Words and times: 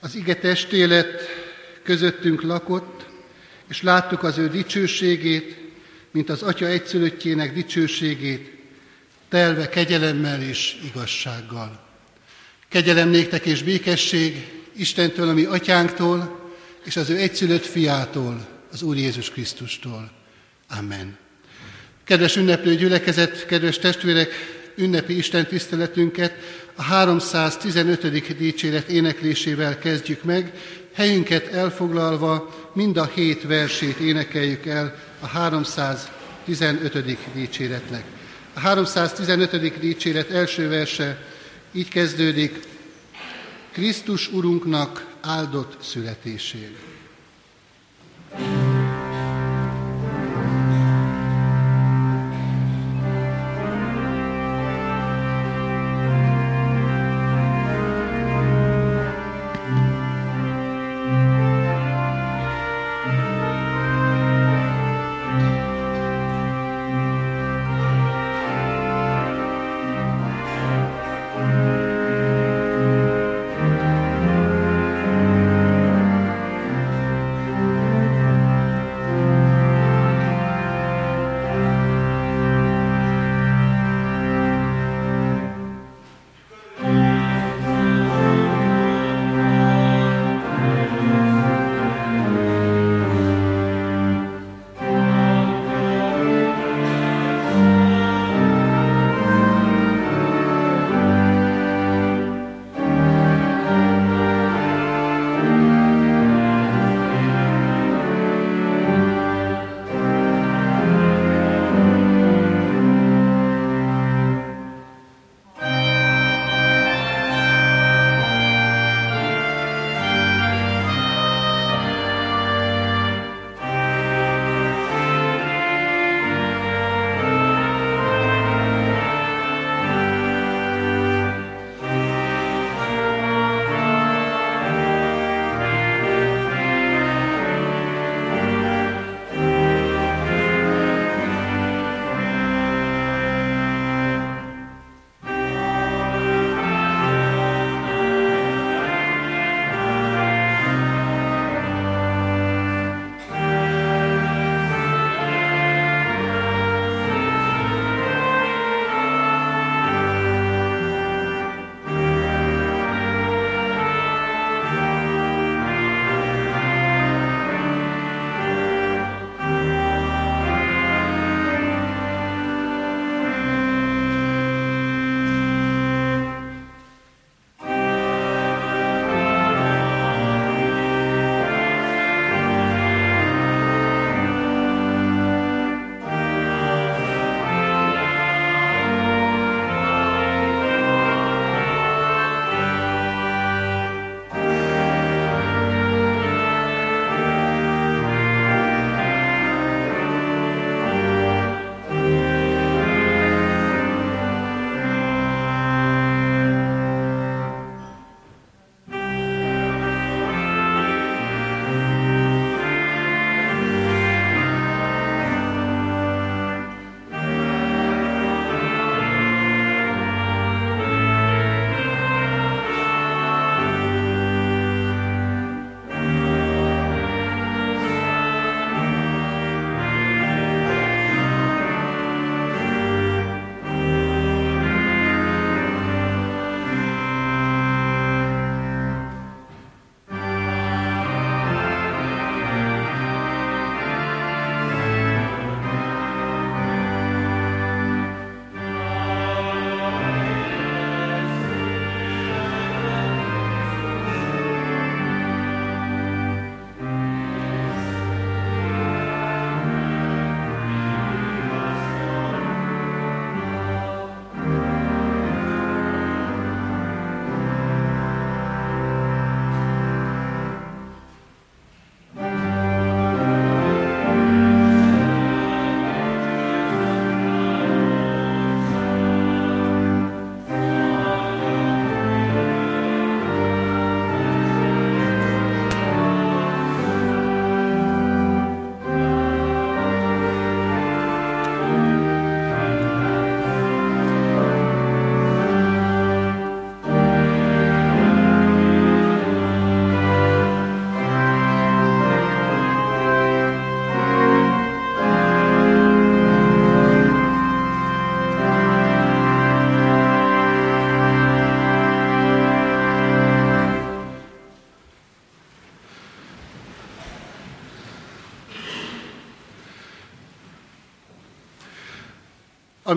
Az 0.00 0.14
ige 0.14 0.34
testélet 0.34 1.22
közöttünk 1.82 2.42
lakott, 2.42 3.06
és 3.68 3.82
láttuk 3.82 4.22
az 4.22 4.38
ő 4.38 4.48
dicsőségét, 4.48 5.56
mint 6.10 6.30
az 6.30 6.42
Atya 6.42 6.66
egyszülöttjének 6.66 7.52
dicsőségét, 7.52 8.58
telve 9.28 9.68
kegyelemmel 9.68 10.42
és 10.42 10.76
igazsággal. 10.84 11.86
Kegyelem 12.68 13.08
néktek 13.08 13.46
és 13.46 13.62
békesség 13.62 14.48
Istentől, 14.72 15.28
ami 15.28 15.44
atyánktól, 15.44 16.50
és 16.84 16.96
az 16.96 17.10
ő 17.10 17.16
egyszülött 17.16 17.64
fiától, 17.64 18.48
az 18.72 18.82
Úr 18.82 18.96
Jézus 18.96 19.30
Krisztustól. 19.30 20.10
Amen. 20.78 21.16
Kedves 22.04 22.36
ünneplő 22.36 22.74
gyülekezet, 22.74 23.46
kedves 23.46 23.78
testvérek, 23.78 24.32
ünnepi 24.76 25.16
Isten 25.16 25.46
tiszteletünket 25.46 26.32
a 26.80 26.82
315. 26.82 28.36
dicséret 28.36 28.88
éneklésével 28.88 29.78
kezdjük 29.78 30.22
meg. 30.22 30.52
Helyünket 30.92 31.46
elfoglalva 31.46 32.54
mind 32.72 32.96
a 32.96 33.10
hét 33.14 33.42
versét 33.42 33.96
énekeljük 33.96 34.66
el 34.66 34.94
a 35.20 35.26
315. 35.26 37.32
dicséretnek. 37.34 38.04
A 38.54 38.60
315. 38.60 39.78
dicséret 39.78 40.30
első 40.30 40.68
verse 40.68 41.24
így 41.72 41.88
kezdődik, 41.88 42.58
Krisztus 43.72 44.32
Urunknak 44.32 45.06
áldott 45.20 45.76
születésére. 45.82 46.89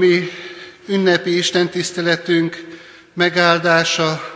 Ami 0.04 0.30
ünnepi 0.88 1.38
istentiszteletünk 1.38 2.78
megáldása, 3.14 4.34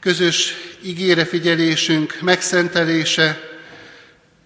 közös 0.00 0.54
ígére 0.82 1.24
figyelésünk 1.24 2.20
megszentelése 2.20 3.40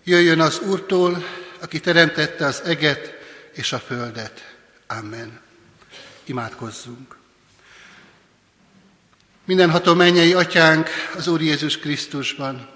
jöjjön 0.04 0.40
az 0.40 0.58
Úrtól, 0.58 1.24
aki 1.60 1.80
teremtette 1.80 2.46
az 2.46 2.62
eget 2.64 3.14
és 3.52 3.72
a 3.72 3.78
földet. 3.78 4.54
Amen. 4.86 5.40
Imádkozzunk. 6.24 7.16
Mindenható 9.44 9.94
mennyei 9.94 10.32
atyánk 10.32 10.88
az 11.16 11.28
Úr 11.28 11.42
Jézus 11.42 11.78
Krisztusban. 11.78 12.68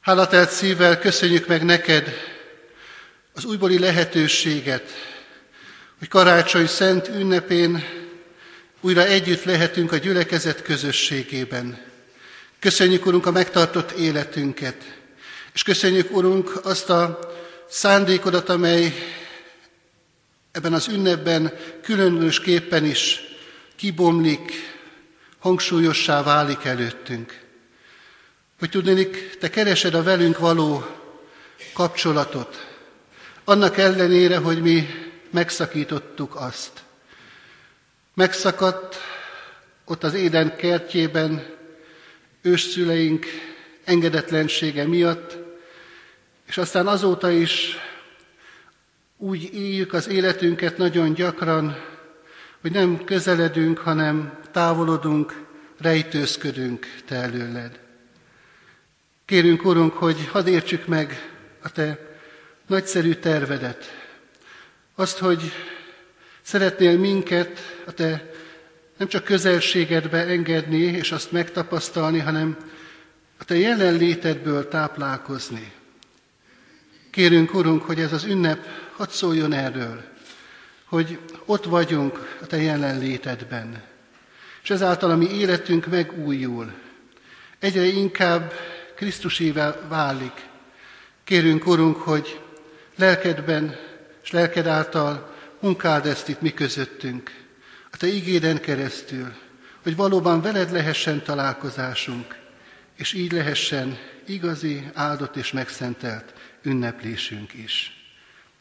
Hálatelt 0.00 0.50
szívvel 0.50 0.98
köszönjük 0.98 1.46
meg 1.46 1.64
neked 1.64 2.08
az 3.32 3.44
újbóli 3.44 3.78
lehetőséget, 3.78 5.10
hogy 6.02 6.10
karácsony 6.10 6.66
szent 6.66 7.08
ünnepén 7.08 7.84
újra 8.80 9.04
együtt 9.04 9.44
lehetünk 9.44 9.92
a 9.92 9.96
gyülekezet 9.96 10.62
közösségében. 10.62 11.80
Köszönjük, 12.58 13.06
Urunk, 13.06 13.26
a 13.26 13.30
megtartott 13.30 13.90
életünket, 13.90 14.98
és 15.54 15.62
köszönjük, 15.62 16.16
Urunk, 16.16 16.60
azt 16.64 16.90
a 16.90 17.18
szándékodat, 17.68 18.48
amely 18.48 18.94
ebben 20.52 20.72
az 20.72 20.88
ünnepben 20.88 21.52
különösképpen 21.82 22.84
is 22.84 23.20
kibomlik, 23.76 24.52
hangsúlyossá 25.38 26.22
válik 26.22 26.64
előttünk. 26.64 27.40
Hogy 28.58 28.70
tudnék, 28.70 29.36
te 29.38 29.50
keresed 29.50 29.94
a 29.94 30.02
velünk 30.02 30.38
való 30.38 30.86
kapcsolatot, 31.72 32.66
annak 33.44 33.78
ellenére, 33.78 34.36
hogy 34.36 34.62
mi 34.62 35.10
megszakítottuk 35.32 36.36
azt. 36.36 36.82
Megszakadt 38.14 38.96
ott 39.84 40.04
az 40.04 40.14
éden 40.14 40.56
kertjében 40.56 41.46
ősszüleink 42.42 43.26
engedetlensége 43.84 44.86
miatt, 44.86 45.36
és 46.46 46.58
aztán 46.58 46.86
azóta 46.86 47.30
is 47.30 47.76
úgy 49.16 49.54
éljük 49.54 49.92
az 49.92 50.08
életünket 50.08 50.76
nagyon 50.76 51.12
gyakran, 51.12 51.76
hogy 52.60 52.72
nem 52.72 53.04
közeledünk, 53.04 53.78
hanem 53.78 54.38
távolodunk, 54.50 55.44
rejtőzködünk 55.78 56.86
Te 57.06 57.14
előled. 57.14 57.80
Kérünk, 59.24 59.64
Urunk, 59.64 59.92
hogy 59.92 60.26
hadd 60.26 60.46
értsük 60.46 60.86
meg 60.86 61.32
a 61.62 61.70
Te 61.70 61.98
nagyszerű 62.66 63.14
tervedet, 63.14 64.01
azt, 64.94 65.18
hogy 65.18 65.52
szeretnél 66.42 66.98
minket 66.98 67.58
a 67.86 67.92
Te 67.92 68.30
nem 68.96 69.08
csak 69.08 69.24
közelségedbe 69.24 70.26
engedni 70.26 70.78
és 70.78 71.12
azt 71.12 71.32
megtapasztalni, 71.32 72.18
hanem 72.18 72.56
a 73.38 73.44
Te 73.44 73.56
jelenlétedből 73.56 74.68
táplálkozni. 74.68 75.72
Kérünk, 77.10 77.54
Urunk, 77.54 77.82
hogy 77.82 78.00
ez 78.00 78.12
az 78.12 78.24
ünnep 78.24 78.66
hadd 78.96 79.08
szóljon 79.10 79.52
erről, 79.52 80.04
hogy 80.84 81.18
ott 81.44 81.64
vagyunk 81.64 82.38
a 82.42 82.46
Te 82.46 82.56
jelenlétedben, 82.62 83.82
és 84.62 84.70
ezáltal 84.70 85.10
a 85.10 85.16
mi 85.16 85.30
életünk 85.30 85.86
megújul, 85.86 86.72
egyre 87.58 87.84
inkább 87.84 88.52
Krisztusével 88.94 89.86
válik. 89.88 90.48
Kérünk, 91.24 91.66
Urunk, 91.66 91.96
hogy 91.96 92.40
lelkedben 92.96 93.76
és 94.22 94.30
lelked 94.30 94.66
által 94.66 95.34
munkáld 95.60 96.06
ezt 96.06 96.28
itt 96.28 96.40
mi 96.40 96.52
közöttünk, 96.52 97.40
a 97.90 97.96
Te 97.96 98.06
igéden 98.06 98.60
keresztül, 98.60 99.34
hogy 99.82 99.96
valóban 99.96 100.40
veled 100.40 100.72
lehessen 100.72 101.22
találkozásunk, 101.22 102.40
és 102.96 103.12
így 103.12 103.32
lehessen 103.32 103.98
igazi, 104.26 104.90
áldott 104.94 105.36
és 105.36 105.52
megszentelt 105.52 106.34
ünneplésünk 106.62 107.52
is. 107.54 108.04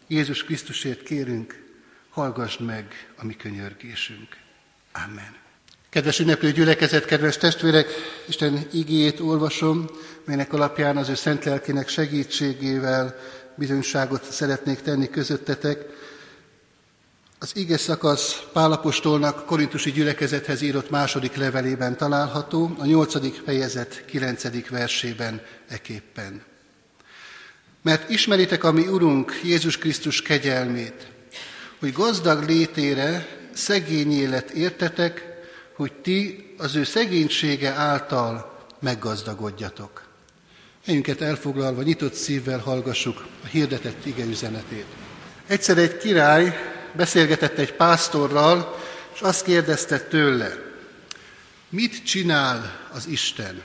Jézus 0.08 0.44
Krisztusért 0.44 1.04
kérünk, 1.04 1.64
hallgassd 2.10 2.62
meg 2.62 3.14
a 3.16 3.26
mi 3.26 3.36
könyörgésünk. 3.36 4.38
Amen. 4.92 5.41
Kedves 5.92 6.20
ünneplő 6.20 6.52
gyülekezet, 6.52 7.06
kedves 7.06 7.38
testvérek, 7.38 7.88
Isten 8.28 8.68
igéjét 8.74 9.20
olvasom, 9.20 9.90
melynek 10.26 10.54
alapján 10.54 10.98
az 10.98 11.10
ő 11.10 11.16
szent 11.16 11.44
lelkének 11.44 11.88
segítségével 11.88 13.16
bizonyságot 13.56 14.24
szeretnék 14.24 14.82
tenni 14.82 15.10
közöttetek. 15.10 15.86
Az 17.40 17.52
ige 17.54 17.78
szakasz 17.78 18.42
Pálapostolnak 18.54 19.46
korintusi 19.46 19.92
gyülekezethez 19.92 20.62
írott 20.62 20.90
második 20.90 21.36
levelében 21.36 21.98
található, 21.98 22.76
a 22.78 22.86
nyolcadik 22.86 23.42
fejezet 23.46 24.06
kilencedik 24.06 24.70
versében 24.70 25.42
eképpen. 25.68 26.42
Mert 27.82 28.10
ismeritek 28.10 28.64
a 28.64 28.72
mi 28.72 28.88
Urunk 28.88 29.40
Jézus 29.44 29.78
Krisztus 29.78 30.22
kegyelmét, 30.22 31.08
hogy 31.80 31.92
gazdag 31.92 32.44
létére 32.44 33.28
szegény 33.54 34.12
élet 34.12 34.50
értetek, 34.50 35.31
hogy 35.82 35.94
ti 35.94 36.54
az 36.58 36.76
ő 36.76 36.84
szegénysége 36.84 37.70
által 37.70 38.60
meggazdagodjatok. 38.80 40.08
Helyünket 40.86 41.22
elfoglalva, 41.22 41.82
nyitott 41.82 42.14
szívvel 42.14 42.60
hallgassuk 42.60 43.26
a 43.44 43.46
hirdetett 43.48 44.06
ige 44.06 44.26
üzenetét. 44.26 44.86
Egyszer 45.48 45.78
egy 45.78 45.98
király 45.98 46.58
beszélgetett 46.96 47.58
egy 47.58 47.74
pásztorral, 47.74 48.80
és 49.14 49.22
azt 49.22 49.44
kérdezte 49.44 50.00
tőle, 50.00 50.58
mit 51.70 52.06
csinál 52.06 52.80
az 52.94 53.08
Isten? 53.08 53.62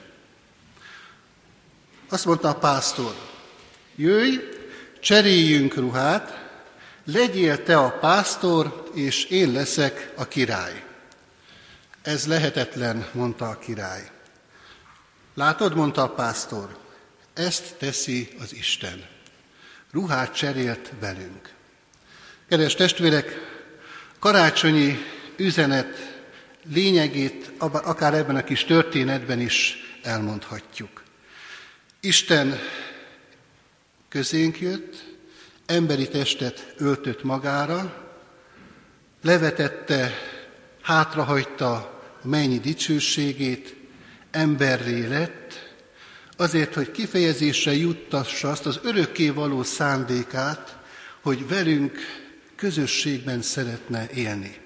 Azt 2.08 2.24
mondta 2.24 2.49
a 2.49 2.54
pásztor, 2.54 3.14
jöjj, 3.96 4.37
cseréljünk 5.00 5.75
ruhát, 5.75 6.49
legyél 7.04 7.62
te 7.62 7.78
a 7.78 7.90
pásztor, 7.90 8.90
és 8.94 9.25
én 9.25 9.52
leszek 9.52 10.12
a 10.14 10.28
király. 10.28 10.86
Ez 12.06 12.26
lehetetlen, 12.26 13.06
mondta 13.12 13.48
a 13.48 13.58
király. 13.58 14.10
Látod, 15.34 15.75
mondta 15.75 16.02
a 16.02 16.10
pásztor, 16.10 16.78
ezt 17.34 17.75
teszi 17.78 18.28
az 18.40 18.54
Isten. 18.54 19.06
Ruhát 19.92 20.34
cserélt 20.34 20.92
velünk. 21.00 21.54
Kedves 22.48 22.75
testvérek, 22.75 23.32
karácsonyi 24.18 24.98
üzenet 25.36 26.20
lényegét 26.72 27.52
akár 27.58 28.14
ebben 28.14 28.36
a 28.36 28.44
kis 28.44 28.64
történetben 28.64 29.40
is 29.40 29.76
elmondhatjuk. 30.02 31.02
Isten 32.00 32.58
közénk 34.08 34.60
jött, 34.60 35.04
emberi 35.66 36.08
testet 36.08 36.75
öltött 36.76 37.22
magára, 37.22 38.06
levetette, 39.22 40.10
hátrahagyta 40.82 41.94
mennyi 42.26 42.59
dicsőségét, 42.59 43.76
emberré 44.30 45.06
lett, 45.06 45.75
azért, 46.37 46.75
hogy 46.75 46.90
kifejezésre 46.90 47.75
juttassa 47.75 48.50
azt 48.50 48.66
az 48.66 48.80
örökké 48.83 49.28
való 49.28 49.62
szándékát, 49.62 50.78
hogy 51.21 51.49
velünk 51.49 51.99
közösségben 52.56 53.42
szeretne 53.42 54.09
élni. 54.14 54.56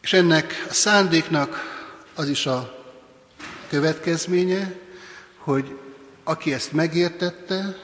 És 0.00 0.12
ennek 0.12 0.66
a 0.68 0.72
szándéknak 0.72 1.58
az 2.14 2.28
is 2.28 2.46
a 2.46 2.84
következménye, 3.68 4.74
hogy 5.36 5.78
aki 6.24 6.52
ezt 6.52 6.72
megértette, 6.72 7.76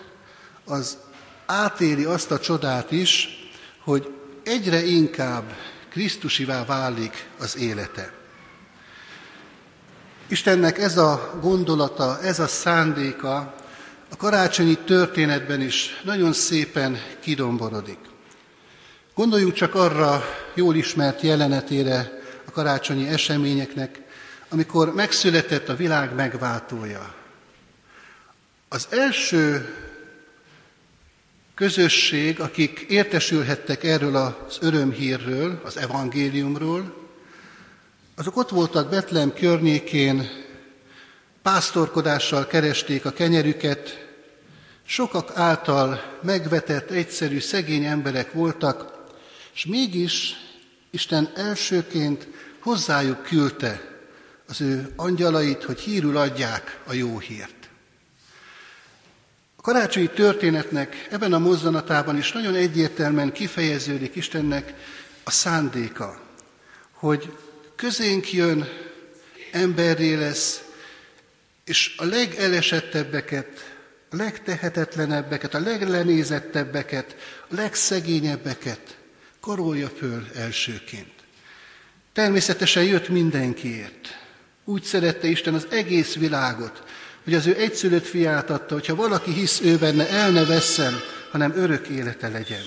az 0.64 0.98
átéli 1.46 2.04
azt 2.04 2.30
a 2.30 2.40
csodát 2.40 2.90
is, 2.90 3.28
hogy 3.78 4.14
egyre 4.42 4.84
inkább 4.84 5.56
Krisztusivá 5.88 6.64
válik 6.64 7.26
az 7.38 7.56
élete. 7.56 8.21
Istennek 10.32 10.78
ez 10.78 10.96
a 10.96 11.38
gondolata, 11.40 12.20
ez 12.22 12.38
a 12.38 12.46
szándéka 12.46 13.54
a 14.10 14.16
karácsonyi 14.16 14.78
történetben 14.78 15.60
is 15.60 16.00
nagyon 16.04 16.32
szépen 16.32 17.00
kidomborodik. 17.20 17.98
Gondoljunk 19.14 19.52
csak 19.52 19.74
arra 19.74 20.24
jól 20.54 20.76
ismert 20.76 21.20
jelenetére 21.20 22.22
a 22.46 22.50
karácsonyi 22.50 23.08
eseményeknek, 23.08 24.00
amikor 24.48 24.94
megszületett 24.94 25.68
a 25.68 25.76
világ 25.76 26.14
megváltója. 26.14 27.14
Az 28.68 28.86
első 28.90 29.74
közösség, 31.54 32.40
akik 32.40 32.86
értesülhettek 32.88 33.84
erről 33.84 34.16
az 34.16 34.58
örömhírről, 34.60 35.60
az 35.64 35.76
evangéliumról, 35.76 37.01
azok 38.22 38.36
ott 38.36 38.48
voltak 38.48 38.90
Betlem 38.90 39.32
környékén, 39.32 40.28
pásztorkodással 41.42 42.46
keresték 42.46 43.04
a 43.04 43.10
kenyerüket, 43.10 44.06
sokak 44.84 45.30
által 45.34 46.18
megvetett, 46.22 46.90
egyszerű, 46.90 47.38
szegény 47.38 47.84
emberek 47.84 48.32
voltak, 48.32 49.06
És 49.54 49.66
mégis 49.66 50.34
Isten 50.90 51.30
elsőként 51.34 52.26
hozzájuk 52.60 53.22
küldte 53.22 54.00
az 54.48 54.60
ő 54.60 54.92
angyalait, 54.96 55.62
hogy 55.62 55.80
hírül 55.80 56.16
adják 56.16 56.80
a 56.86 56.92
jó 56.92 57.18
hírt. 57.18 57.68
A 59.56 59.62
karácsonyi 59.62 60.10
történetnek 60.10 61.08
ebben 61.10 61.32
a 61.32 61.38
mozzanatában 61.38 62.16
is 62.16 62.32
nagyon 62.32 62.54
egyértelműen 62.54 63.32
kifejeződik 63.32 64.14
Istennek 64.14 64.74
a 65.24 65.30
szándéka, 65.30 66.20
hogy 66.92 67.32
közénk 67.82 68.32
jön, 68.32 68.68
emberré 69.52 70.14
lesz, 70.14 70.62
és 71.64 71.94
a 71.96 72.04
legelesettebbeket, 72.04 73.74
a 74.10 74.16
legtehetetlenebbeket, 74.16 75.54
a 75.54 75.60
leglenézettebbeket, 75.60 77.16
a 77.48 77.54
legszegényebbeket 77.54 78.96
karolja 79.40 79.88
föl 79.88 80.26
elsőként. 80.36 81.12
Természetesen 82.12 82.84
jött 82.84 83.08
mindenkiért. 83.08 84.18
Úgy 84.64 84.82
szerette 84.82 85.26
Isten 85.28 85.54
az 85.54 85.66
egész 85.70 86.14
világot, 86.14 86.82
hogy 87.24 87.34
az 87.34 87.46
ő 87.46 87.56
egyszülött 87.56 88.06
fiát 88.06 88.50
adta, 88.50 88.74
hogyha 88.74 88.94
valaki 88.94 89.32
hisz 89.32 89.60
ő 89.60 89.76
benne, 89.76 90.08
el 90.08 90.30
ne 90.30 90.44
vesszen, 90.44 91.00
hanem 91.30 91.52
örök 91.56 91.86
élete 91.86 92.28
legyen. 92.28 92.64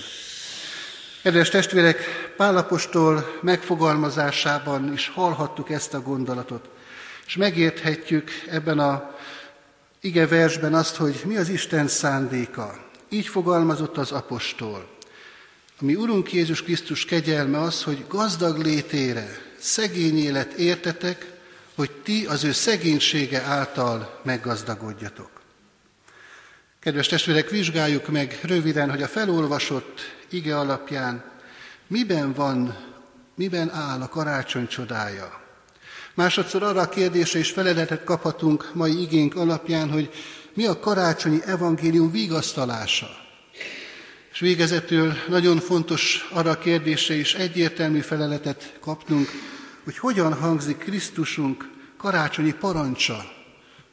Kedves 1.23 1.49
testvérek, 1.49 2.24
Pálapostól 2.37 3.39
megfogalmazásában 3.41 4.93
is 4.93 5.07
hallhattuk 5.07 5.69
ezt 5.69 5.93
a 5.93 6.01
gondolatot, 6.01 6.69
és 7.25 7.35
megérthetjük 7.35 8.29
ebben 8.49 8.79
a 8.79 9.15
ige 10.01 10.27
versben 10.27 10.73
azt, 10.73 10.95
hogy 10.95 11.21
mi 11.25 11.37
az 11.37 11.49
Isten 11.49 11.87
szándéka. 11.87 12.83
Így 13.09 13.27
fogalmazott 13.27 13.97
az 13.97 14.11
apostol. 14.11 14.87
Ami 15.81 15.95
Urunk 15.95 16.33
Jézus 16.33 16.63
Krisztus 16.63 17.05
kegyelme 17.05 17.59
az, 17.59 17.83
hogy 17.83 18.05
gazdag 18.07 18.57
létére, 18.57 19.27
szegény 19.59 20.17
élet 20.17 20.53
értetek, 20.53 21.33
hogy 21.75 21.91
ti 21.91 22.25
az 22.25 22.43
ő 22.43 22.51
szegénysége 22.51 23.41
által 23.41 24.19
meggazdagodjatok. 24.23 25.29
Kedves 26.79 27.07
testvérek, 27.07 27.49
vizsgáljuk 27.49 28.07
meg 28.07 28.39
röviden, 28.43 28.89
hogy 28.89 29.01
a 29.01 29.07
felolvasott 29.07 29.99
ige 30.29 30.57
alapján 30.57 31.33
miben 31.87 32.33
van, 32.33 32.77
miben 33.35 33.71
áll 33.71 34.01
a 34.01 34.09
karácsony 34.09 34.67
csodája. 34.67 35.41
Másodszor 36.13 36.63
arra 36.63 36.81
a 36.81 36.89
kérdésre 36.89 37.39
is 37.39 37.51
feleletet 37.51 38.03
kaphatunk 38.03 38.71
mai 38.73 39.01
igénk 39.01 39.35
alapján, 39.35 39.91
hogy 39.91 40.13
mi 40.53 40.65
a 40.65 40.79
karácsonyi 40.79 41.39
evangélium 41.45 42.11
vigasztalása. 42.11 43.07
És 44.31 44.39
végezetül 44.39 45.13
nagyon 45.27 45.59
fontos 45.59 46.27
arra 46.31 46.49
a 46.49 46.57
kérdésre 46.57 47.13
is 47.13 47.33
egyértelmű 47.33 47.99
feleletet 47.99 48.77
kapnunk, 48.79 49.29
hogy 49.83 49.97
hogyan 49.97 50.33
hangzik 50.33 50.77
Krisztusunk 50.77 51.69
karácsonyi 51.97 52.53
parancsa 52.53 53.25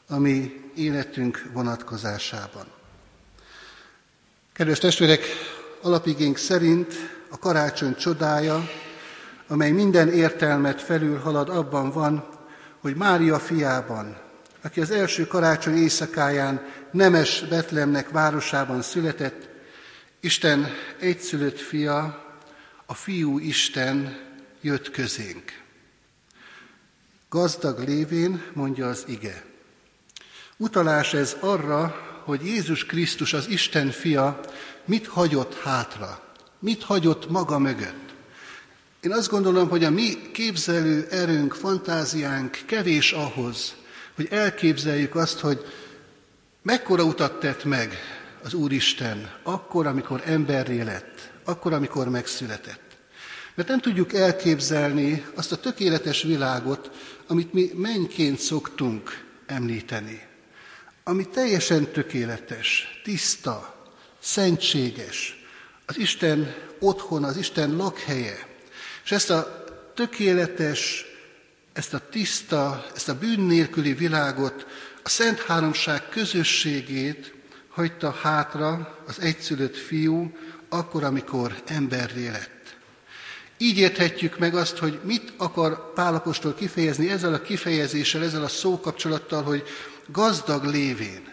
a 0.08 0.18
mi 0.18 0.60
életünk 0.74 1.44
vonatkozásában. 1.52 2.66
Kedves 4.52 4.78
testvérek, 4.78 5.24
alapigénk 5.82 6.36
szerint 6.36 6.94
a 7.28 7.38
karácsony 7.38 7.94
csodája, 7.94 8.70
amely 9.48 9.70
minden 9.70 10.08
értelmet 10.08 10.82
felülhalad, 10.82 11.48
abban 11.48 11.90
van, 11.90 12.28
hogy 12.80 12.94
Mária 12.94 13.38
fiában, 13.38 14.16
aki 14.62 14.80
az 14.80 14.90
első 14.90 15.26
karácsony 15.26 15.76
éjszakáján 15.76 16.66
Nemes 16.90 17.44
Betlemnek 17.48 18.10
városában 18.10 18.82
született, 18.82 19.48
Isten 20.20 20.68
egyszülött 20.98 21.58
fia, 21.58 22.24
a 22.86 22.94
fiú 22.94 23.38
Isten 23.38 24.18
jött 24.60 24.90
közénk. 24.90 25.60
Gazdag 27.28 27.78
lévén, 27.78 28.42
mondja 28.52 28.88
az 28.88 29.04
ige. 29.06 29.44
Utalás 30.56 31.14
ez 31.14 31.36
arra, 31.40 32.10
hogy 32.24 32.46
Jézus 32.46 32.86
Krisztus, 32.86 33.32
az 33.32 33.48
Isten 33.48 33.90
fia, 33.90 34.40
mit 34.84 35.06
hagyott 35.06 35.58
hátra, 35.58 36.22
mit 36.58 36.82
hagyott 36.82 37.30
maga 37.30 37.58
mögött. 37.58 38.14
Én 39.00 39.12
azt 39.12 39.30
gondolom, 39.30 39.68
hogy 39.68 39.84
a 39.84 39.90
mi 39.90 40.30
képzelő 40.32 41.06
erőnk, 41.10 41.54
fantáziánk 41.54 42.58
kevés 42.66 43.12
ahhoz, 43.12 43.74
hogy 44.14 44.28
elképzeljük 44.30 45.14
azt, 45.14 45.38
hogy 45.38 45.64
mekkora 46.62 47.04
utat 47.04 47.40
tett 47.40 47.64
meg 47.64 47.98
az 48.42 48.54
Úristen 48.54 49.30
akkor, 49.42 49.86
amikor 49.86 50.22
emberré 50.24 50.80
lett, 50.80 51.32
akkor, 51.44 51.72
amikor 51.72 52.08
megszületett. 52.08 52.96
Mert 53.54 53.68
nem 53.68 53.80
tudjuk 53.80 54.12
elképzelni 54.12 55.24
azt 55.34 55.52
a 55.52 55.56
tökéletes 55.56 56.22
világot, 56.22 56.90
amit 57.26 57.52
mi 57.52 57.70
mennyként 57.74 58.38
szoktunk 58.38 59.24
említeni. 59.46 60.22
Ami 61.04 61.28
teljesen 61.28 61.92
tökéletes, 61.92 63.00
tiszta, 63.04 63.71
szentséges, 64.22 65.44
az 65.86 65.98
Isten 65.98 66.54
otthon, 66.78 67.24
az 67.24 67.36
Isten 67.36 67.76
lakhelye. 67.76 68.46
És 69.04 69.10
ezt 69.10 69.30
a 69.30 69.64
tökéletes, 69.94 71.04
ezt 71.72 71.94
a 71.94 72.08
tiszta, 72.10 72.86
ezt 72.94 73.08
a 73.08 73.18
bűn 73.18 73.40
nélküli 73.40 73.92
világot, 73.92 74.66
a 75.02 75.08
Szent 75.08 75.40
Háromság 75.40 76.08
közösségét 76.08 77.34
hagyta 77.68 78.10
hátra 78.10 78.98
az 79.06 79.20
egyszülött 79.20 79.76
fiú, 79.76 80.36
akkor, 80.68 81.04
amikor 81.04 81.62
emberré 81.66 82.28
lett. 82.28 82.76
Így 83.58 83.78
érthetjük 83.78 84.38
meg 84.38 84.54
azt, 84.54 84.78
hogy 84.78 85.00
mit 85.04 85.32
akar 85.36 85.92
Pálapostól 85.92 86.54
kifejezni 86.54 87.10
ezzel 87.10 87.34
a 87.34 87.42
kifejezéssel, 87.42 88.22
ezzel 88.22 88.42
a 88.42 88.48
szókapcsolattal, 88.48 89.42
hogy 89.42 89.62
gazdag 90.06 90.64
lévén. 90.64 91.32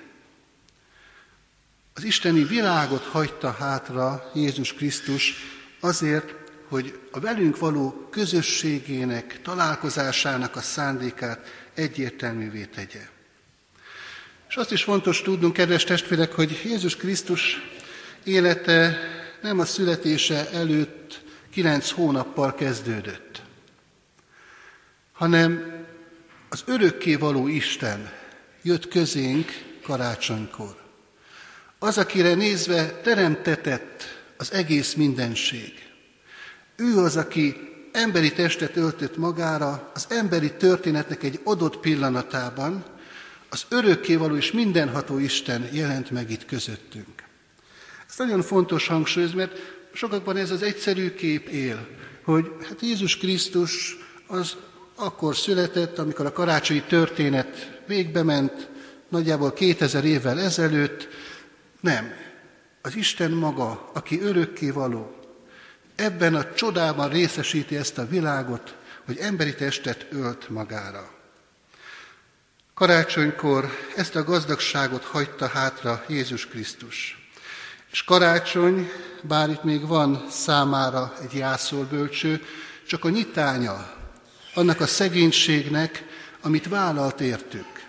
Az 2.00 2.06
isteni 2.06 2.44
világot 2.44 3.04
hagyta 3.04 3.52
hátra 3.52 4.32
Jézus 4.34 4.74
Krisztus 4.74 5.36
azért, 5.80 6.34
hogy 6.68 7.00
a 7.12 7.20
velünk 7.20 7.58
való 7.58 8.08
közösségének, 8.12 9.42
találkozásának 9.42 10.56
a 10.56 10.62
szándékát 10.62 11.48
egyértelművé 11.74 12.66
tegye. 12.66 13.08
És 14.50 14.56
azt 14.56 14.72
is 14.72 14.84
fontos 14.84 15.22
tudnunk, 15.22 15.54
kedves 15.54 15.84
testvérek, 15.84 16.34
hogy 16.34 16.62
Jézus 16.64 16.96
Krisztus 16.96 17.62
élete 18.24 18.98
nem 19.42 19.60
a 19.60 19.66
születése 19.66 20.50
előtt 20.52 21.22
kilenc 21.52 21.90
hónappal 21.90 22.56
kezdődött, 22.56 23.42
hanem 25.12 25.76
az 26.50 26.64
örökké 26.66 27.16
való 27.16 27.48
Isten 27.48 28.12
jött 28.62 28.88
közénk 28.88 29.52
karácsonykor. 29.84 30.88
Az, 31.80 31.98
akire 31.98 32.34
nézve 32.34 32.92
teremtetett 32.92 34.04
az 34.38 34.54
egész 34.54 34.94
mindenség. 34.94 35.74
Ő 36.76 36.98
az, 36.98 37.18
aki 37.18 37.56
emberi 37.92 38.34
testet 38.34 38.76
öltött 38.76 39.18
magára 39.18 39.92
az 39.94 40.06
emberi 40.10 40.54
történetnek 40.54 41.24
egy 41.24 41.40
adott 41.44 41.78
pillanatában, 41.78 42.86
az 43.50 43.66
örökkévaló 43.70 44.36
és 44.36 44.52
mindenható 44.52 45.18
Isten 45.18 45.70
jelent 45.72 46.12
meg 46.12 46.32
itt 46.32 46.46
közöttünk. 46.46 47.24
Ez 48.10 48.18
nagyon 48.18 48.42
fontos 48.42 48.88
hangsúlyozni, 48.88 49.38
mert 49.38 49.58
sokakban 49.94 50.38
ez 50.38 50.52
az 50.52 50.62
egyszerű 50.62 51.14
kép 51.14 51.48
él, 51.48 51.88
hogy 52.24 52.52
hát 52.68 52.82
Jézus 52.82 53.18
Krisztus 53.18 53.98
az 54.28 54.56
akkor 54.96 55.36
született, 55.36 55.98
amikor 55.98 56.26
a 56.26 56.32
karácsonyi 56.32 56.82
történet 56.82 57.80
végbe 57.88 58.24
ment, 58.24 58.70
nagyjából 59.10 59.54
2000 59.54 60.06
évvel 60.06 60.40
ezelőtt. 60.40 61.08
Nem. 61.80 62.14
Az 62.82 62.96
Isten 62.96 63.32
maga, 63.32 63.90
aki 63.94 64.22
örökké 64.22 64.70
való, 64.70 65.16
ebben 65.96 66.36
a 66.36 66.54
csodában 66.54 67.10
részesíti 67.10 67.76
ezt 67.76 67.98
a 67.98 68.08
világot, 68.08 68.76
hogy 69.06 69.18
emberi 69.18 69.56
testet 69.56 70.06
ölt 70.10 70.50
magára. 70.50 71.12
Karácsonykor 72.74 73.70
ezt 73.96 74.16
a 74.16 74.24
gazdagságot 74.24 75.04
hagyta 75.04 75.48
hátra 75.48 76.04
Jézus 76.08 76.48
Krisztus. 76.48 77.28
És 77.92 78.04
karácsony, 78.04 78.92
bár 79.22 79.50
itt 79.50 79.64
még 79.64 79.88
van 79.88 80.26
számára 80.30 81.14
egy 81.22 81.34
jászolbölcső, 81.34 82.42
csak 82.88 83.06
a 83.06 83.10
nyitánya 83.10 83.94
annak 84.54 84.82
a 84.82 84.88
szegénységnek, 84.88 86.06
amit 86.42 86.68
vállalt 86.68 87.22
értük. 87.22 87.88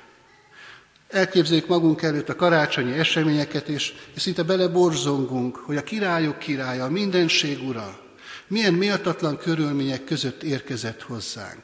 Elképzeljük 1.11 1.67
magunk 1.67 2.03
előtt 2.03 2.29
a 2.29 2.37
karácsonyi 2.37 2.93
eseményeket, 2.93 3.69
és, 3.69 3.95
és 4.15 4.23
szinte 4.23 4.43
beleborzongunk, 4.43 5.57
hogy 5.57 5.77
a 5.77 5.83
királyok 5.83 6.39
királya, 6.39 6.85
a 6.85 6.91
mindenség 6.91 7.69
ura, 7.69 8.01
milyen 8.47 8.75
méltatlan 8.75 9.39
körülmények 9.39 10.05
között 10.05 10.43
érkezett 10.43 11.03
hozzánk. 11.03 11.63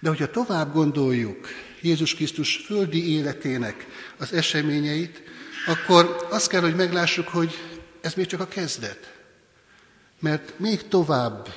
De 0.00 0.08
hogyha 0.08 0.30
tovább 0.30 0.72
gondoljuk 0.72 1.48
Jézus 1.80 2.14
Krisztus 2.14 2.56
földi 2.56 3.12
életének 3.12 3.86
az 4.18 4.32
eseményeit, 4.32 5.22
akkor 5.66 6.26
azt 6.30 6.48
kell, 6.48 6.60
hogy 6.60 6.76
meglássuk, 6.76 7.28
hogy 7.28 7.58
ez 8.00 8.14
még 8.14 8.26
csak 8.26 8.40
a 8.40 8.48
kezdet. 8.48 9.12
Mert 10.20 10.58
még 10.58 10.88
tovább 10.88 11.48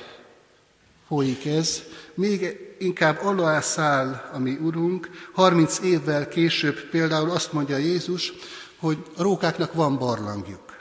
folyik 1.14 1.46
ez, 1.46 1.82
még 2.14 2.56
inkább 2.78 3.24
alá 3.24 3.60
száll 3.60 4.30
a 4.32 4.38
mi 4.38 4.52
Urunk. 4.52 5.10
30 5.32 5.78
évvel 5.78 6.28
később 6.28 6.88
például 6.88 7.30
azt 7.30 7.52
mondja 7.52 7.76
Jézus, 7.76 8.32
hogy 8.76 8.98
a 9.16 9.22
rókáknak 9.22 9.72
van 9.72 9.98
barlangjuk. 9.98 10.76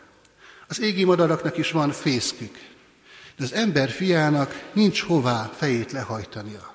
Az 0.67 0.81
égi 0.81 1.03
madaraknak 1.03 1.57
is 1.57 1.71
van 1.71 1.91
fészkük. 1.91 2.57
De 3.37 3.43
az 3.43 3.53
ember 3.53 3.89
fiának 3.89 4.69
nincs 4.73 5.03
hová 5.03 5.51
fejét 5.55 5.91
lehajtania. 5.91 6.73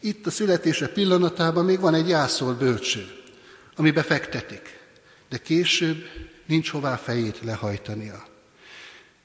Itt 0.00 0.26
a 0.26 0.30
születése 0.30 0.88
pillanatában 0.88 1.64
még 1.64 1.80
van 1.80 1.94
egy 1.94 2.08
jászol 2.08 2.54
bölcső, 2.54 3.06
ami 3.76 3.90
befektetik, 3.90 4.78
de 5.28 5.38
később 5.38 6.04
nincs 6.46 6.70
hová 6.70 6.96
fejét 6.96 7.40
lehajtania. 7.44 8.33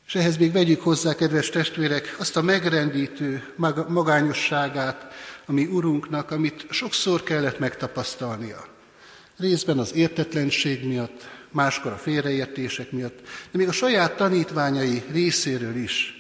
És 0.09 0.15
ehhez 0.15 0.37
még 0.37 0.51
vegyük 0.51 0.81
hozzá, 0.81 1.15
kedves 1.15 1.49
testvérek, 1.49 2.15
azt 2.19 2.37
a 2.37 2.41
megrendítő 2.41 3.53
magányosságát, 3.87 5.13
ami 5.45 5.65
Urunknak, 5.65 6.31
amit 6.31 6.65
sokszor 6.69 7.23
kellett 7.23 7.59
megtapasztalnia. 7.59 8.65
Részben 9.37 9.77
az 9.77 9.93
értetlenség 9.93 10.85
miatt, 10.85 11.29
máskor 11.51 11.91
a 11.91 11.97
félreértések 11.97 12.91
miatt, 12.91 13.19
de 13.51 13.57
még 13.57 13.67
a 13.67 13.71
saját 13.71 14.15
tanítványai 14.15 15.03
részéről 15.11 15.75
is. 15.75 16.13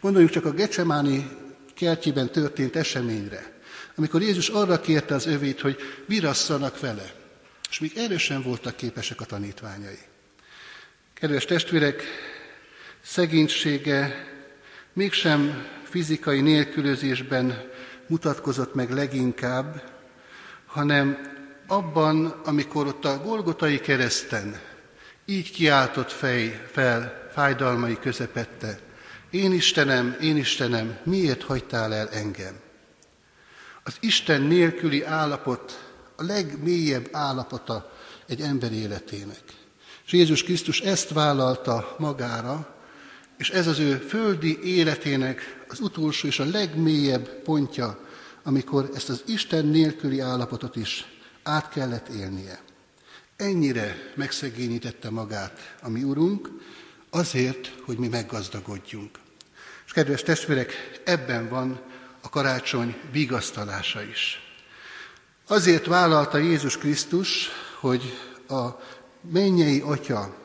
Gondoljunk 0.00 0.32
csak 0.32 0.44
a 0.44 0.52
Gecsemáni 0.52 1.30
kertjében 1.74 2.30
történt 2.30 2.76
eseményre, 2.76 3.60
amikor 3.96 4.22
Jézus 4.22 4.48
arra 4.48 4.80
kérte 4.80 5.14
az 5.14 5.26
övét, 5.26 5.60
hogy 5.60 5.76
virasszanak 6.06 6.80
vele, 6.80 7.14
és 7.70 7.78
még 7.78 7.92
erre 7.96 8.18
sem 8.18 8.42
voltak 8.42 8.76
képesek 8.76 9.20
a 9.20 9.24
tanítványai. 9.24 9.98
Kedves 11.14 11.44
testvérek, 11.44 12.02
szegénysége 13.04 14.26
mégsem 14.92 15.66
fizikai 15.82 16.40
nélkülözésben 16.40 17.70
mutatkozott 18.06 18.74
meg 18.74 18.90
leginkább, 18.90 19.82
hanem 20.66 21.18
abban, 21.66 22.26
amikor 22.26 22.86
ott 22.86 23.04
a 23.04 23.18
Golgotai 23.18 23.80
kereszten 23.80 24.60
így 25.24 25.50
kiáltott 25.50 26.10
fej, 26.10 26.66
fel 26.70 27.28
fájdalmai 27.32 27.98
közepette, 27.98 28.78
én 29.30 29.52
Istenem, 29.52 30.16
én 30.20 30.36
Istenem, 30.36 30.98
miért 31.02 31.42
hagytál 31.42 31.94
el 31.94 32.08
engem? 32.08 32.54
Az 33.82 33.96
Isten 34.00 34.42
nélküli 34.42 35.04
állapot 35.04 35.92
a 36.16 36.22
legmélyebb 36.22 37.08
állapota 37.12 37.92
egy 38.26 38.40
ember 38.40 38.72
életének. 38.72 39.42
És 40.06 40.12
Jézus 40.12 40.42
Krisztus 40.42 40.80
ezt 40.80 41.10
vállalta 41.10 41.96
magára, 41.98 42.73
és 43.36 43.50
ez 43.50 43.66
az 43.66 43.78
ő 43.78 43.96
földi 43.96 44.58
életének 44.64 45.64
az 45.68 45.80
utolsó 45.80 46.26
és 46.26 46.38
a 46.38 46.44
legmélyebb 46.44 47.28
pontja, 47.28 47.98
amikor 48.42 48.90
ezt 48.94 49.08
az 49.08 49.22
Isten 49.26 49.66
nélküli 49.66 50.20
állapotot 50.20 50.76
is 50.76 51.06
át 51.42 51.68
kellett 51.68 52.08
élnie. 52.08 52.62
Ennyire 53.36 54.12
megszegényítette 54.14 55.10
magát 55.10 55.74
a 55.82 55.88
mi 55.88 56.02
Urunk, 56.02 56.50
azért, 57.10 57.72
hogy 57.84 57.98
mi 57.98 58.08
meggazdagodjunk. 58.08 59.18
És 59.86 59.92
kedves 59.92 60.22
testvérek, 60.22 61.00
ebben 61.04 61.48
van 61.48 61.80
a 62.20 62.28
karácsony 62.28 62.96
vigasztalása 63.12 64.02
is. 64.02 64.38
Azért 65.46 65.86
vállalta 65.86 66.38
Jézus 66.38 66.78
Krisztus, 66.78 67.48
hogy 67.80 68.18
a 68.48 68.68
mennyei 69.30 69.80
Atya 69.80 70.43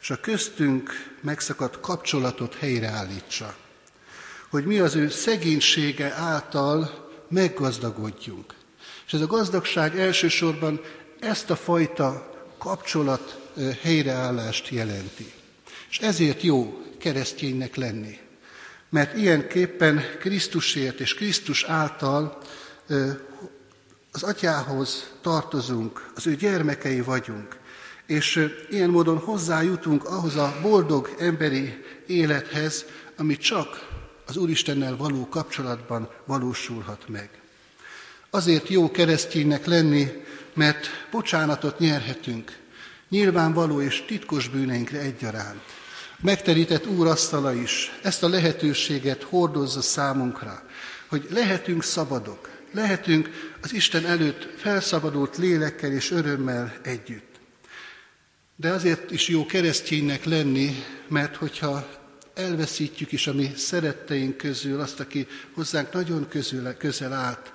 és 0.00 0.10
a 0.10 0.20
köztünk 0.20 0.90
megszakadt 1.20 1.80
kapcsolatot 1.80 2.54
helyreállítsa. 2.54 3.56
Hogy 4.48 4.64
mi 4.64 4.78
az 4.78 4.94
ő 4.94 5.08
szegénysége 5.08 6.12
által 6.12 7.08
meggazdagodjunk. 7.28 8.54
És 9.06 9.12
ez 9.12 9.20
a 9.20 9.26
gazdagság 9.26 9.98
elsősorban 9.98 10.80
ezt 11.20 11.50
a 11.50 11.56
fajta 11.56 12.34
kapcsolat 12.58 13.50
helyreállást 13.82 14.68
jelenti. 14.68 15.32
És 15.90 15.98
ezért 15.98 16.42
jó 16.42 16.82
kereszténynek 16.98 17.76
lenni. 17.76 18.18
Mert 18.88 19.16
ilyenképpen 19.16 20.02
Krisztusért 20.18 21.00
és 21.00 21.14
Krisztus 21.14 21.64
által 21.64 22.38
az 24.12 24.22
atyához 24.22 25.10
tartozunk, 25.20 26.10
az 26.14 26.26
ő 26.26 26.34
gyermekei 26.34 27.00
vagyunk, 27.00 27.58
és 28.08 28.50
ilyen 28.70 28.90
módon 28.90 29.18
hozzájutunk 29.18 30.04
ahhoz 30.04 30.36
a 30.36 30.58
boldog 30.62 31.14
emberi 31.18 31.84
élethez, 32.06 32.84
ami 33.16 33.36
csak 33.36 33.88
az 34.26 34.36
Úristennel 34.36 34.96
való 34.96 35.28
kapcsolatban 35.28 36.10
valósulhat 36.24 37.08
meg. 37.08 37.30
Azért 38.30 38.68
jó 38.68 38.90
kereszténynek 38.90 39.66
lenni, 39.66 40.08
mert 40.54 40.86
bocsánatot 41.10 41.78
nyerhetünk, 41.78 42.58
nyilvánvaló 43.08 43.80
és 43.80 44.04
titkos 44.06 44.48
bűneinkre 44.48 44.98
egyaránt. 44.98 45.62
Megterített 46.20 46.86
Úr 46.86 47.06
asztala 47.06 47.52
is 47.52 47.98
ezt 48.02 48.22
a 48.22 48.28
lehetőséget 48.28 49.22
hordozza 49.22 49.80
számunkra, 49.82 50.62
hogy 51.08 51.26
lehetünk 51.30 51.82
szabadok, 51.82 52.50
lehetünk 52.72 53.30
az 53.62 53.72
Isten 53.72 54.06
előtt 54.06 54.48
felszabadult 54.56 55.36
lélekkel 55.36 55.92
és 55.92 56.10
örömmel 56.10 56.74
együtt. 56.82 57.27
De 58.60 58.70
azért 58.70 59.10
is 59.10 59.28
jó 59.28 59.46
kereszténynek 59.46 60.24
lenni, 60.24 60.74
mert 61.08 61.36
hogyha 61.36 61.88
elveszítjük 62.34 63.12
is 63.12 63.26
a 63.26 63.34
mi 63.34 63.52
szeretteink 63.56 64.36
közül 64.36 64.80
azt, 64.80 65.00
aki 65.00 65.26
hozzánk 65.54 65.92
nagyon 65.92 66.28
közül, 66.28 66.76
közel 66.76 67.12
állt, 67.12 67.52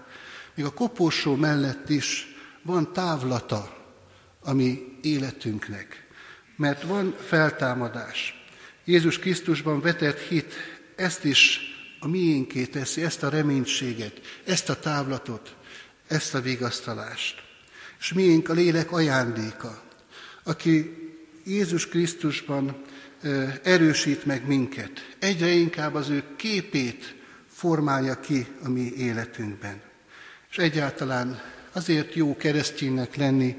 még 0.56 0.66
a 0.66 0.74
koporsó 0.74 1.36
mellett 1.36 1.90
is 1.90 2.36
van 2.62 2.94
távlata 2.94 3.92
a 4.40 4.54
mi 4.54 4.98
életünknek, 5.02 6.08
mert 6.56 6.84
van 6.84 7.16
feltámadás. 7.28 8.44
Jézus 8.86 9.20
Krisztusban 9.20 9.82
vetett 9.82 10.20
hit 10.20 10.54
ezt 10.96 11.24
is 11.24 11.60
a 12.00 12.08
miénké 12.08 12.66
teszi, 12.66 13.04
ezt 13.04 13.24
a 13.24 13.30
reménységet, 13.30 14.22
ezt 14.44 14.70
a 14.70 14.80
távlatot, 14.80 15.56
ezt 16.08 16.36
a 16.36 16.42
vigasztalást. 16.42 17.44
És 18.00 18.14
miénk 18.14 18.50
a 18.50 18.54
lélek 18.54 18.92
ajándéka, 18.92 19.92
aki 20.44 20.92
Jézus 21.46 21.88
Krisztusban 21.88 22.82
erősít 23.64 24.26
meg 24.26 24.48
minket. 24.48 25.16
Egyre 25.20 25.48
inkább 25.48 25.94
az 25.94 26.10
ő 26.10 26.24
képét 26.36 27.16
formálja 27.48 28.20
ki 28.20 28.48
a 28.64 28.70
mi 28.70 28.94
életünkben. 28.98 29.82
És 30.50 30.58
egyáltalán 30.58 31.42
azért 31.72 32.14
jó 32.14 32.38
kereszténynek 32.38 33.16
lenni, 33.16 33.56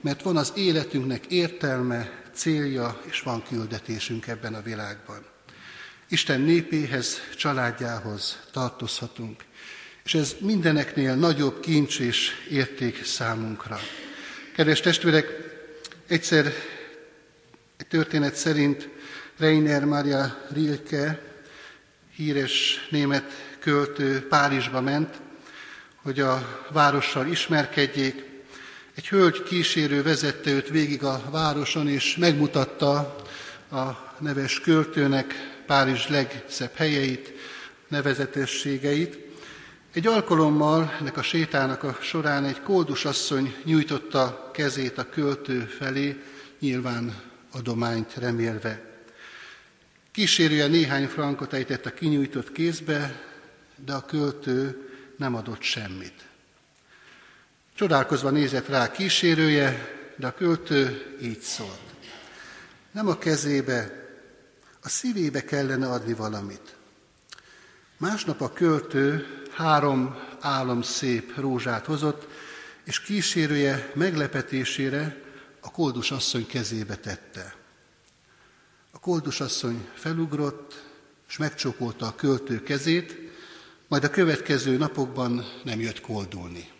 mert 0.00 0.22
van 0.22 0.36
az 0.36 0.52
életünknek 0.56 1.26
értelme, 1.26 2.22
célja, 2.34 3.00
és 3.10 3.20
van 3.20 3.42
küldetésünk 3.42 4.26
ebben 4.26 4.54
a 4.54 4.62
világban. 4.62 5.26
Isten 6.08 6.40
népéhez, 6.40 7.20
családjához 7.36 8.38
tartozhatunk. 8.52 9.44
És 10.04 10.14
ez 10.14 10.36
mindeneknél 10.40 11.14
nagyobb 11.14 11.60
kincs 11.60 12.00
és 12.00 12.30
érték 12.50 13.04
számunkra. 13.04 13.78
Kedves 14.54 14.80
testvérek, 14.80 15.47
egyszer 16.08 16.52
egy 17.76 17.86
történet 17.86 18.34
szerint 18.34 18.88
Reiner 19.38 19.84
Maria 19.84 20.46
Rilke, 20.52 21.22
híres 22.14 22.86
német 22.90 23.56
költő 23.58 24.26
Párizsba 24.28 24.80
ment, 24.80 25.14
hogy 26.02 26.20
a 26.20 26.64
várossal 26.72 27.26
ismerkedjék. 27.26 28.24
Egy 28.94 29.08
hölgy 29.08 29.42
kísérő 29.42 30.02
vezette 30.02 30.50
őt 30.50 30.68
végig 30.68 31.02
a 31.02 31.22
városon, 31.30 31.88
és 31.88 32.16
megmutatta 32.16 32.96
a 33.70 34.14
neves 34.18 34.60
költőnek 34.60 35.34
Párizs 35.66 36.08
legszebb 36.08 36.74
helyeit, 36.74 37.32
nevezetességeit. 37.88 39.27
Egy 39.98 40.06
alkalommal 40.06 40.96
ennek 41.00 41.16
a 41.16 41.22
sétának 41.22 41.82
a 41.82 41.96
során 42.00 42.44
egy 42.44 42.60
koldusasszony 42.60 43.54
nyújtotta 43.64 44.50
kezét 44.52 44.98
a 44.98 45.08
költő 45.08 45.60
felé, 45.60 46.22
nyilván 46.58 47.20
adományt 47.52 48.14
remélve. 48.14 49.00
Kísérője 50.10 50.66
néhány 50.66 51.06
frankot 51.06 51.52
ejtett 51.52 51.86
a 51.86 51.94
kinyújtott 51.94 52.52
kézbe, 52.52 53.22
de 53.84 53.92
a 53.92 54.04
költő 54.04 54.88
nem 55.16 55.34
adott 55.34 55.62
semmit. 55.62 56.26
Csodálkozva 57.74 58.30
nézett 58.30 58.68
rá 58.68 58.84
a 58.84 58.90
kísérője, 58.90 59.88
de 60.16 60.26
a 60.26 60.34
költő 60.34 61.16
így 61.22 61.40
szólt. 61.40 61.80
Nem 62.90 63.08
a 63.08 63.18
kezébe, 63.18 64.08
a 64.82 64.88
szívébe 64.88 65.44
kellene 65.44 65.88
adni 65.88 66.12
valamit. 66.12 66.76
Másnap 67.96 68.40
a 68.40 68.52
költő 68.52 69.26
három 69.58 70.18
álomszép 70.40 71.36
rózsát 71.36 71.86
hozott, 71.86 72.28
és 72.84 73.00
kísérője 73.00 73.92
meglepetésére 73.94 75.22
a 75.60 75.70
koldusasszony 75.70 76.46
kezébe 76.46 76.96
tette. 76.96 77.54
A 78.90 78.98
koldusasszony 78.98 79.88
felugrott, 79.94 80.84
és 81.28 81.36
megcsókolta 81.36 82.06
a 82.06 82.14
költő 82.14 82.62
kezét, 82.62 83.16
majd 83.88 84.04
a 84.04 84.10
következő 84.10 84.76
napokban 84.76 85.44
nem 85.64 85.80
jött 85.80 86.00
koldulni. 86.00 86.70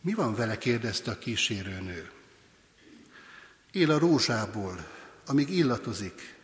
Mi 0.00 0.14
van 0.14 0.34
vele, 0.34 0.58
kérdezte 0.58 1.10
a 1.10 1.18
kísérőnő. 1.18 2.10
Él 3.72 3.90
a 3.90 3.98
rózsából, 3.98 4.86
amíg 5.26 5.50
illatozik, 5.50 6.34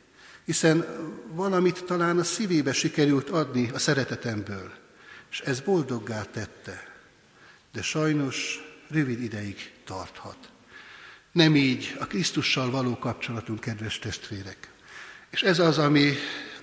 hiszen 0.45 0.87
valamit 1.29 1.85
talán 1.85 2.19
a 2.19 2.25
szívébe 2.25 2.73
sikerült 2.73 3.31
adni 3.31 3.71
a 3.75 3.79
szeretetemből, 3.79 4.85
és 5.31 5.41
ez 5.41 5.61
boldoggá 5.61 6.23
tette. 6.23 6.95
De 7.73 7.83
sajnos 7.83 8.61
rövid 8.89 9.23
ideig 9.23 9.73
tarthat. 9.85 10.37
Nem 11.33 11.57
így 11.57 11.97
a 12.01 12.07
Krisztussal 12.07 12.71
való 12.71 12.99
kapcsolatunk, 12.99 13.61
kedves 13.61 13.99
testvérek. 13.99 14.69
És 15.31 15.43
ez 15.43 15.59
az, 15.59 15.79
ami 15.79 16.13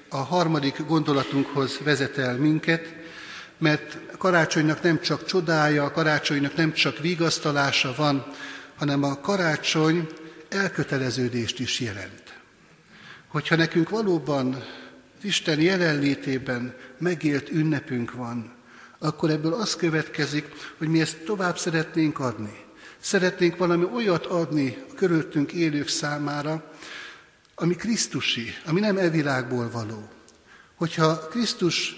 a 0.10 0.18
harmadik 0.18 0.86
gondolatunkhoz 0.86 1.80
vezet 1.84 2.18
el 2.18 2.38
minket, 2.38 2.96
mert 3.58 4.18
karácsonynak 4.18 4.82
nem 4.82 5.02
csak 5.02 5.26
csodája, 5.26 5.84
a 5.84 5.92
karácsonynak 5.92 6.56
nem 6.56 6.74
csak 6.74 7.00
vigasztalása 7.00 7.94
van, 7.98 8.26
hanem 8.76 9.04
a 9.04 9.20
karácsony 9.20 10.08
elköteleződést 10.50 11.60
is 11.60 11.80
jelent. 11.80 12.34
Hogyha 13.28 13.56
nekünk 13.56 13.90
valóban 13.90 14.64
Isten 15.24 15.60
jelenlétében 15.60 16.76
megélt 16.98 17.50
ünnepünk 17.50 18.14
van, 18.14 18.54
akkor 19.00 19.30
ebből 19.30 19.54
az 19.54 19.76
következik, 19.76 20.48
hogy 20.78 20.88
mi 20.88 21.02
ezt 21.02 21.18
tovább 21.18 21.58
szeretnénk 21.58 22.20
adni. 22.20 22.64
Szeretnénk 23.00 23.58
valami 23.58 23.86
olyat 23.94 24.26
adni 24.26 24.78
a 24.92 24.94
körülöttünk 24.94 25.52
élők 25.52 25.88
számára, 25.88 26.72
ami 27.56 27.76
Krisztusi, 27.76 28.54
ami 28.66 28.80
nem 28.80 28.98
e 28.98 29.10
világból 29.10 29.70
való. 29.72 30.10
Hogyha 30.76 31.28
Krisztus 31.28 31.96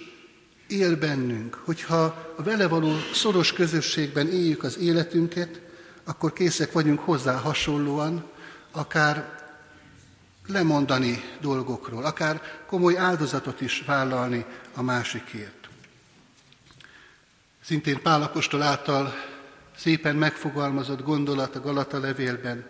él 0.68 0.98
bennünk, 0.98 1.62
hogyha 1.64 2.04
a 2.38 2.44
vele 2.44 2.68
való 2.68 2.92
szoros 3.14 3.54
közösségben 3.54 4.28
éljük 4.28 4.64
az 4.64 4.78
életünket, 4.78 5.62
akkor 6.04 6.34
készek 6.34 6.72
vagyunk 6.72 7.00
hozzá 7.00 7.36
hasonlóan, 7.36 8.24
akár 8.72 9.45
lemondani 10.48 11.24
dolgokról, 11.42 12.06
akár 12.06 12.42
komoly 12.68 12.98
áldozatot 12.98 13.62
is 13.62 13.84
vállalni 13.86 14.46
a 14.76 14.82
másikért. 14.82 15.70
Szintén 17.64 18.02
Pálapostól 18.02 18.62
által 18.62 19.14
szépen 19.78 20.16
megfogalmazott 20.16 21.04
gondolat 21.04 21.56
a 21.56 21.62
Galata 21.62 22.00
levélben, 22.00 22.70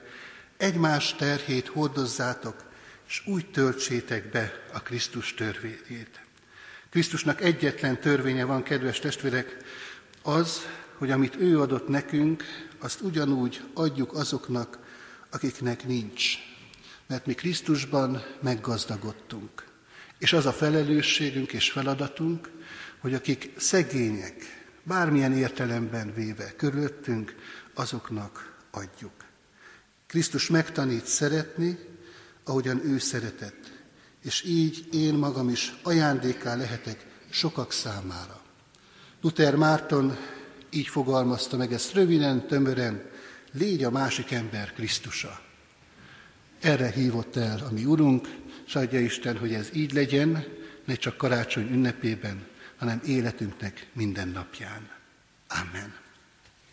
egymás 0.58 1.16
terhét 1.16 1.68
hordozzátok, 1.68 2.64
és 3.08 3.22
úgy 3.26 3.46
töltsétek 3.52 4.30
be 4.30 4.64
a 4.74 4.80
Krisztus 4.80 5.34
törvényét. 5.34 6.20
Krisztusnak 6.90 7.42
egyetlen 7.42 8.00
törvénye 8.00 8.46
van, 8.46 8.64
kedves 8.64 9.00
testvérek, 9.00 9.58
az, 10.22 10.68
hogy 10.98 11.12
amit 11.12 11.36
ő 11.36 11.60
adott 11.60 11.88
nekünk, 11.88 12.44
azt 12.80 13.02
ugyanúgy 13.02 13.64
adjuk 13.74 14.14
azoknak, 14.14 14.78
akiknek 15.30 15.88
nincs. 15.88 16.55
Mert 17.08 17.26
mi 17.26 17.34
Krisztusban 17.34 18.24
meggazdagodtunk. 18.42 19.74
És 20.18 20.34
az 20.34 20.46
a 20.46 20.54
felelősségünk 20.54 21.54
és 21.54 21.72
feladatunk, 21.72 22.50
hogy 23.00 23.14
akik 23.14 23.54
szegények, 23.58 24.66
bármilyen 24.84 25.34
értelemben 25.34 26.14
véve 26.14 26.56
körülöttünk, 26.56 27.36
azoknak 27.74 28.58
adjuk. 28.72 29.12
Krisztus 30.08 30.50
megtanít 30.50 31.06
szeretni, 31.06 31.80
ahogyan 32.44 32.86
ő 32.86 32.98
szeretett, 32.98 33.72
és 34.24 34.44
így 34.44 34.88
én 34.92 35.14
magam 35.14 35.50
is 35.50 35.74
ajándéká 35.84 36.56
lehetek 36.56 37.06
sokak 37.30 37.72
számára. 37.72 38.42
Luther 39.22 39.56
Márton 39.56 40.18
így 40.70 40.88
fogalmazta 40.88 41.58
meg 41.58 41.74
ezt 41.74 41.94
röviden, 41.94 42.48
tömören, 42.48 43.10
légy 43.52 43.84
a 43.84 43.90
másik 43.90 44.32
ember 44.32 44.74
Krisztusa. 44.74 45.45
Erre 46.60 46.92
hívott 46.92 47.36
el 47.36 47.60
a 47.70 47.72
mi 47.72 47.86
Urunk, 47.86 48.28
és 48.66 48.76
adja 48.76 49.00
Isten, 49.00 49.38
hogy 49.38 49.54
ez 49.54 49.70
így 49.74 49.94
legyen, 49.94 50.44
ne 50.86 50.96
csak 50.96 51.18
karácsony 51.18 51.72
ünnepében, 51.72 52.48
hanem 52.78 53.02
életünknek 53.06 53.88
minden 53.94 54.28
napján. 54.28 54.90
Amen. 55.48 56.05